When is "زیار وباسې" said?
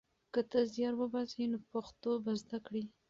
0.73-1.43